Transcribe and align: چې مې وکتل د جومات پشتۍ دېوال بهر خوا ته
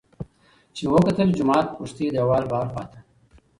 چې 0.75 0.83
مې 0.89 0.93
وکتل 0.97 1.27
د 1.31 1.35
جومات 1.37 1.67
پشتۍ 1.77 2.07
دېوال 2.13 2.43
بهر 2.51 2.67
خوا 2.71 2.83
ته 2.91 2.99